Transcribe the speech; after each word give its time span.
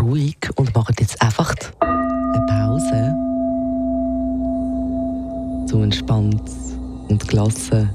ruhig 0.00 0.36
und 0.56 0.74
machen 0.74 0.94
jetzt 1.00 1.20
einfach 1.22 1.54
eine 1.80 2.46
Pause, 2.46 3.14
zum 5.68 5.82
entspannt 5.84 6.42
und 7.08 7.28
gelassen 7.28 7.90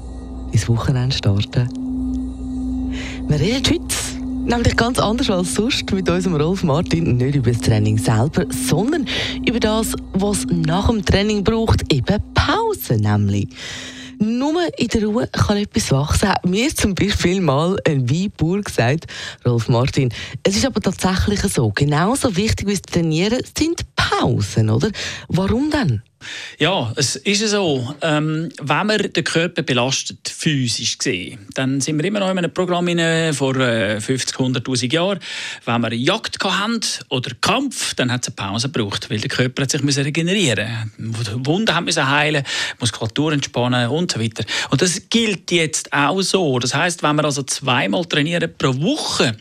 ins 0.52 0.68
Wochenende 0.68 1.14
starten. 1.14 1.68
Wir 3.28 3.40
reden 3.40 3.62
heute 3.70 3.94
nämlich 4.44 4.76
ganz 4.76 4.98
anders 4.98 5.30
als 5.30 5.54
sonst 5.54 5.90
mit 5.92 6.08
unserem 6.08 6.36
Rolf 6.36 6.62
Martin 6.64 7.16
nicht 7.16 7.36
über 7.36 7.52
das 7.52 7.60
Training 7.60 7.98
selber, 7.98 8.44
sondern 8.50 9.06
über 9.46 9.60
das, 9.60 9.94
was 10.12 10.46
nach 10.46 10.88
dem 10.88 11.04
Training 11.04 11.44
braucht, 11.44 11.92
eben 11.92 12.18
Pause 12.34 12.96
nämlich. 12.96 13.48
Nur 14.22 14.54
in 14.78 14.86
der 14.86 15.02
Ruhe 15.02 15.26
kann 15.26 15.56
etwas 15.56 15.90
wachsen, 15.90 16.28
hat 16.28 16.46
mir 16.46 16.72
zum 16.72 16.94
Beispiel 16.94 17.40
mal 17.40 17.76
ein 17.84 18.08
Weinbauer 18.08 18.60
gesagt, 18.60 19.06
Rolf 19.44 19.68
Martin. 19.68 20.14
Es 20.44 20.54
ist 20.54 20.64
aber 20.64 20.80
tatsächlich 20.80 21.40
so, 21.52 21.72
genauso 21.74 22.36
wichtig 22.36 22.68
wie 22.68 22.72
das 22.74 22.82
Trainieren 22.82 23.40
sind 23.58 23.80
Pausen, 23.96 24.70
oder? 24.70 24.92
Warum 25.26 25.72
denn? 25.72 26.02
Ja, 26.58 26.92
es 26.96 27.16
ist 27.16 27.48
so, 27.48 27.94
ähm, 28.00 28.48
wenn 28.60 28.86
man 28.86 29.12
den 29.12 29.24
Körper 29.24 29.62
belastet, 29.62 30.28
physisch 30.28 30.98
gesehen, 30.98 31.46
dann 31.54 31.80
sind 31.80 31.98
wir 31.98 32.04
immer 32.04 32.20
noch 32.20 32.30
in 32.30 32.38
einem 32.38 32.52
Programm 32.52 32.88
in, 32.88 33.32
vor 33.34 33.56
äh, 33.56 34.00
50, 34.00 34.36
100'000 34.36 34.92
Jahren. 34.92 35.18
Wenn 35.64 35.80
wir 35.82 35.94
Jagd 35.94 36.42
hatten 36.42 36.80
oder 37.08 37.30
Kampf, 37.40 37.94
dann 37.94 38.12
hat 38.12 38.22
es 38.22 38.28
eine 38.28 38.48
Pause 38.48 38.70
gebraucht, 38.70 39.10
weil 39.10 39.20
der 39.20 39.28
Körper 39.28 39.62
hat 39.62 39.70
sich 39.70 39.82
regenerieren 39.82 40.92
musste. 40.98 41.46
Wunden 41.46 41.84
müssen 41.84 42.08
heilen, 42.08 42.44
Muskulatur 42.80 43.32
entspannen 43.32 43.88
und 43.88 44.12
so 44.12 44.20
weiter. 44.20 44.44
Und 44.70 44.82
das 44.82 45.08
gilt 45.08 45.50
jetzt 45.50 45.92
auch 45.92 46.20
so. 46.22 46.58
Das 46.58 46.74
heißt, 46.74 47.02
wenn 47.02 47.16
wir 47.16 47.24
also 47.24 47.42
zweimal 47.42 48.04
trainieren 48.04 48.52
pro 48.56 48.74
Woche, 48.74 49.36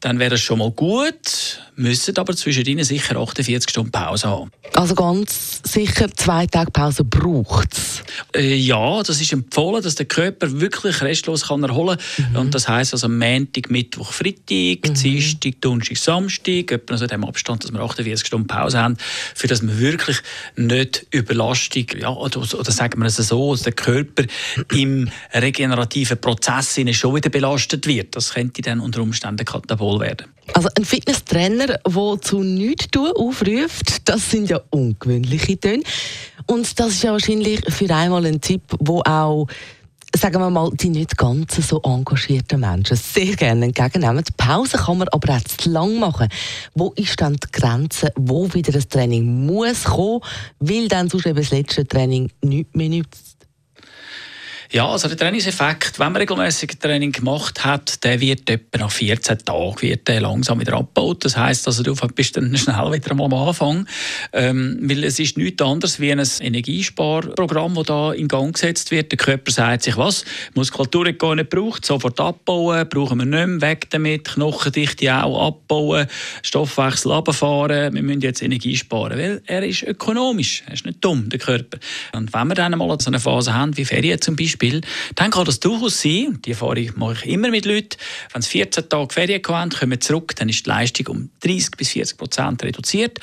dann 0.00 0.18
wäre 0.18 0.36
es 0.36 0.40
schon 0.40 0.58
mal 0.58 0.70
gut, 0.70 1.60
müssen 1.76 2.16
aber 2.16 2.34
zwischendrin 2.34 2.82
sicher 2.84 3.16
48 3.16 3.68
Stunden 3.68 3.90
Pause 3.90 4.28
haben. 4.28 4.50
Also 4.74 4.94
ganz 4.94 5.49
sicher 5.70 6.08
zwei 6.16 6.46
Tage 6.46 6.72
Pause 6.72 7.04
braucht 7.04 7.74
Äh, 8.34 8.54
ja, 8.54 9.02
das 9.02 9.20
ist 9.20 9.32
empfohlen, 9.32 9.82
dass 9.82 9.94
der 9.94 10.06
Körper 10.06 10.60
wirklich 10.60 11.00
restlos 11.02 11.48
kann 11.48 11.62
erholen 11.62 11.98
kann. 12.16 12.30
Mhm. 12.30 12.36
Und 12.36 12.54
das 12.54 12.68
heisst 12.68 12.92
also 12.92 13.08
Montag, 13.08 13.70
Mittwoch, 13.70 14.12
Freitag, 14.12 14.88
mhm. 14.88 14.94
Dienstag, 14.94 15.60
Donnerstag, 15.60 15.96
Samstag, 15.96 16.72
etwa 16.72 16.92
also 16.92 17.04
in 17.04 17.10
dem 17.10 17.24
Abstand, 17.24 17.64
dass 17.64 17.72
wir 17.72 17.80
48 17.80 18.26
Stunden 18.26 18.46
Pause 18.46 18.78
haben, 18.78 18.96
für 19.34 19.46
dass 19.46 19.62
wir 19.62 19.78
wirklich 19.78 20.18
nicht 20.56 21.06
Überlastung, 21.10 21.86
ja, 21.98 22.10
oder, 22.10 22.40
oder 22.40 22.70
sagen 22.70 23.00
wir 23.00 23.06
es 23.06 23.16
so, 23.16 23.52
dass 23.52 23.62
der 23.62 23.72
Körper 23.72 24.24
im 24.72 25.10
regenerativen 25.32 26.18
Prozess 26.20 26.78
schon 26.92 27.14
wieder 27.14 27.30
belastet 27.30 27.86
wird. 27.86 28.16
Das 28.16 28.34
könnte 28.34 28.62
dann 28.62 28.80
unter 28.80 29.02
Umständen 29.02 29.44
katabol 29.44 30.00
werden. 30.00 30.26
Also 30.54 30.68
ein 30.76 30.84
Fitnesstrainer, 30.84 31.78
der 31.86 32.20
zu 32.20 32.42
nichts 32.42 32.88
tun 32.90 33.12
aufruft, 33.14 34.08
das 34.08 34.30
sind 34.30 34.50
ja 34.50 34.60
ungewöhnliche 34.70 35.58
Töne. 35.58 35.82
Und 36.46 36.80
das 36.80 36.94
ist 36.94 37.04
ja 37.04 37.12
wahrscheinlich 37.12 37.60
für 37.68 37.89
einmal 37.90 38.26
ein 38.26 38.40
Tipp, 38.40 38.62
wo 38.78 39.00
auch 39.02 39.46
sagen 40.16 40.40
wir 40.40 40.50
mal, 40.50 40.70
die 40.72 40.88
nicht 40.88 41.16
ganz 41.16 41.56
so 41.56 41.80
engagierten 41.82 42.60
Menschen 42.60 42.96
sehr 42.96 43.36
gerne 43.36 43.66
entgegennehmen. 43.66 44.24
Die 44.24 44.32
Pause 44.32 44.76
kann 44.76 44.98
man 44.98 45.08
aber 45.08 45.34
auch 45.34 45.40
zu 45.42 45.70
lang 45.70 45.98
machen. 45.98 46.28
Wo 46.74 46.92
ist 46.96 47.20
dann 47.20 47.34
die 47.34 47.46
Grenze, 47.52 48.12
wo 48.16 48.52
wieder 48.52 48.72
das 48.72 48.88
Training 48.88 49.46
muss 49.46 49.84
kommen, 49.84 50.20
weil 50.58 50.88
dann 50.88 51.08
sonst 51.08 51.26
eben 51.26 51.36
das 51.36 51.50
letzte 51.50 51.86
Training 51.86 52.30
nichts 52.42 52.74
mehr 52.74 52.88
nützt? 52.88 53.39
Ja, 54.72 54.88
also 54.88 55.08
der 55.08 55.16
Trainingseffekt, 55.16 55.98
wenn 55.98 56.12
man 56.12 56.20
regelmäßig 56.22 56.78
Training 56.78 57.10
gemacht 57.10 57.64
hat, 57.64 58.04
der 58.04 58.20
wird 58.20 58.48
etwa 58.48 58.78
nach 58.78 58.92
14 58.92 59.38
Tagen 59.38 59.82
wird 59.82 60.06
der 60.06 60.20
langsam 60.20 60.60
wieder 60.60 60.74
abgebaut. 60.74 61.24
Das 61.24 61.36
heisst, 61.36 61.66
also, 61.66 61.82
du 61.82 61.92
bist 62.14 62.36
dann 62.36 62.56
schnell 62.56 62.92
wieder 62.92 63.10
am 63.10 63.34
Anfang. 63.34 63.88
Ähm, 64.32 64.78
weil 64.80 65.02
es 65.02 65.18
ist 65.18 65.36
nichts 65.36 65.60
anderes 65.60 65.98
wie 65.98 66.12
ein 66.12 66.22
Energiesparprogramm, 66.40 67.74
das 67.74 67.86
da 67.86 68.12
in 68.12 68.28
Gang 68.28 68.54
gesetzt 68.54 68.92
wird. 68.92 69.10
Der 69.10 69.16
Körper 69.16 69.50
sagt 69.50 69.82
sich, 69.82 69.96
was, 69.96 70.24
Muskulatur 70.54 71.12
gar 71.14 71.34
nicht 71.34 71.50
braucht, 71.50 71.84
sofort 71.84 72.20
abbauen, 72.20 72.88
brauchen 72.88 73.18
wir 73.18 73.24
nicht 73.24 73.46
mehr, 73.48 73.60
weg 73.60 73.90
damit, 73.90 74.28
Knochendichte 74.28 75.12
auch 75.12 75.48
abbauen, 75.48 76.06
Stoffwechsel 76.44 77.10
runterfahren, 77.10 77.92
wir 77.92 78.02
müssen 78.04 78.20
jetzt 78.20 78.40
Energie 78.40 78.76
sparen, 78.76 79.18
weil 79.18 79.42
er 79.46 79.64
ist 79.64 79.82
ökonomisch, 79.82 80.62
er 80.68 80.74
ist 80.74 80.86
nicht 80.86 81.04
dumm, 81.04 81.28
der 81.28 81.40
Körper. 81.40 81.78
Und 82.12 82.32
wenn 82.32 82.46
wir 82.46 82.54
dann 82.54 82.78
mal 82.78 83.00
so 83.00 83.10
eine 83.10 83.18
Phase 83.18 83.52
haben, 83.52 83.76
wie 83.76 83.84
Ferien 83.84 84.20
zum 84.20 84.36
Beispiel, 84.36 84.59
Beispiel, 84.60 84.80
dann 85.14 85.30
kann 85.30 85.44
das 85.44 85.60
durchaus 85.60 86.02
sein, 86.02 86.28
und 86.28 86.46
die 86.46 86.50
Erfahrung 86.50 86.90
mache 86.96 87.24
ich 87.24 87.32
immer 87.32 87.50
mit 87.50 87.64
Leuten, 87.64 87.96
wenn 88.32 88.42
sie 88.42 88.50
14 88.50 88.88
Tage 88.88 89.12
Ferien 89.12 89.42
haben, 89.48 89.70
kommen 89.70 90.00
zurück, 90.00 90.34
dann 90.36 90.48
ist 90.48 90.66
die 90.66 90.70
Leistung 90.70 91.06
um 91.08 91.30
30 91.40 91.72
bis 91.76 91.90
40 91.90 92.16
Prozent 92.16 92.62
reduziert. 92.62 93.18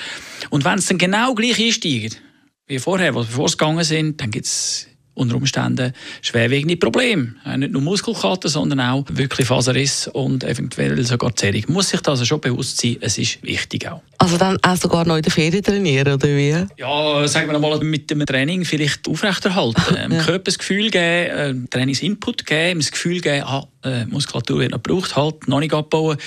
Und 0.49 0.65
wenn 0.65 0.79
es 0.79 0.87
dann 0.87 0.97
genau 0.97 1.33
gleich 1.35 1.59
einsteigt, 1.59 2.21
wie 2.67 2.79
vorher, 2.79 3.13
bevor 3.13 3.47
sie 3.47 3.57
gegangen 3.57 3.83
sind, 3.83 4.19
dann 4.19 4.31
gibt 4.31 4.45
es 4.45 4.87
unter 5.13 5.35
Umständen 5.35 5.93
schwerwiegende 6.21 6.77
Probleme. 6.77 7.35
Nicht 7.57 7.71
nur 7.71 7.81
Muskelkater, 7.81 8.49
sondern 8.49 8.79
auch 8.81 9.05
wirklich 9.09 9.47
Faserriss 9.47 10.07
und 10.07 10.43
eventuell 10.43 11.03
sogar 11.05 11.35
Zerrung. 11.35 11.63
Muss 11.69 11.89
sich 11.89 12.01
das 12.01 12.19
also 12.19 12.25
schon 12.25 12.41
bewusst 12.41 12.79
sein, 12.79 12.97
es 13.01 13.17
ist 13.17 13.41
wichtig 13.41 13.87
auch. 13.87 14.03
Also 14.27 14.37
dann 14.37 14.57
auch 14.61 14.75
sogar 14.75 15.05
noch 15.05 15.15
in 15.15 15.21
der 15.21 15.31
Ferien 15.31 15.63
trainieren, 15.63 16.15
oder 16.15 16.27
wie? 16.27 16.53
Ja, 16.75 17.27
sagen 17.29 17.49
wir 17.49 17.57
mal, 17.59 17.79
mit 17.79 18.11
dem 18.11 18.25
Training 18.25 18.65
vielleicht 18.65 19.07
aufrechterhalten. 19.07 19.95
Dem 19.95 20.11
ja. 20.17 20.21
Körper 20.21 20.43
das 20.43 20.59
Gefühl 20.59 20.89
geben, 20.89 21.63
äh, 21.63 21.67
Trainingsinput 21.69 22.45
geben, 22.45 22.81
das 22.81 22.91
Gefühl 22.91 23.21
geben, 23.21 23.43
ah, 23.45 23.65
äh, 23.87 24.05
Muskulatur 24.05 24.59
wird 24.59 24.71
noch 24.71 24.83
gebraucht, 24.83 25.15
halt, 25.15 25.47
noch 25.47 25.59
nicht 25.59 25.73
abbauen. 25.73 26.17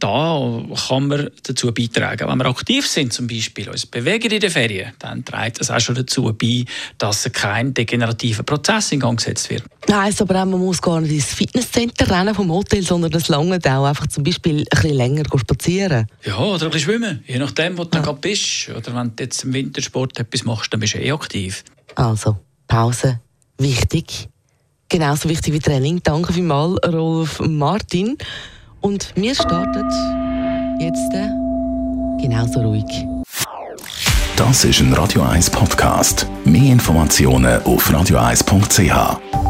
Da 0.00 0.62
kann 0.88 1.06
man 1.08 1.30
dazu 1.42 1.72
beitragen. 1.72 2.28
Wenn 2.28 2.38
wir 2.38 2.46
aktiv 2.46 2.86
sind 2.86 3.12
zum 3.12 3.26
Beispiel, 3.26 3.70
uns 3.70 3.86
bewegen 3.86 4.30
in 4.30 4.40
den 4.40 4.50
Ferien, 4.50 4.92
dann 4.98 5.24
trägt 5.24 5.60
das 5.60 5.70
auch 5.70 5.80
schon 5.80 5.94
dazu 5.94 6.34
bei, 6.34 6.64
dass 6.98 7.30
kein 7.32 7.72
degenerativer 7.72 8.42
Prozess 8.42 8.92
in 8.92 9.00
Gang 9.00 9.18
gesetzt 9.18 9.48
wird. 9.50 9.62
Nein, 9.88 10.12
aber 10.18 10.42
auch, 10.42 10.46
man 10.46 10.60
muss 10.60 10.82
gar 10.82 11.00
nicht 11.00 11.12
ins 11.12 11.32
Fitnesscenter 11.32 12.10
rennen 12.10 12.34
vom 12.34 12.50
Hotel, 12.50 12.82
sondern 12.82 13.12
das 13.12 13.28
lange 13.28 13.58
auch 13.64 13.84
einfach 13.84 14.08
zum 14.08 14.24
Beispiel 14.24 14.58
ein 14.58 14.64
bisschen 14.70 14.96
länger 14.96 15.22
spazieren. 15.38 16.06
Ja, 16.24 16.38
oder 16.38 16.64
ein 16.64 16.70
bisschen 16.70 16.92
schwimmen, 16.92 17.24
je 17.26 17.38
nachdem, 17.46 17.78
wo 17.78 17.84
du 17.84 17.96
ja. 17.96 18.04
gerade 18.04 18.18
bist. 18.20 18.68
Oder 18.68 18.94
wenn 18.94 19.16
du 19.16 19.22
jetzt 19.24 19.44
im 19.44 19.54
Wintersport 19.54 20.18
etwas 20.18 20.44
machst, 20.44 20.72
dann 20.72 20.80
bist 20.80 20.94
du 20.94 20.98
eh 20.98 21.12
aktiv. 21.12 21.64
Also, 21.94 22.36
Pause, 22.68 23.20
wichtig 23.58 24.28
genauso 24.88 25.28
wichtig 25.28 25.52
wie 25.52 25.58
Training. 25.58 26.00
Danke 26.02 26.32
vielmals, 26.32 26.78
Rolf 26.86 27.40
Martin. 27.40 28.16
Und 28.80 29.12
wir 29.16 29.34
starten 29.34 29.88
jetzt 30.80 31.12
äh, 31.12 31.28
genauso 32.22 32.60
ruhig. 32.60 32.84
Das 34.36 34.64
ist 34.64 34.80
ein 34.80 34.92
Radio 34.92 35.22
1 35.22 35.50
Podcast. 35.50 36.26
Mehr 36.44 36.72
Informationen 36.72 37.62
auf 37.62 37.90
radio1.ch. 37.90 39.45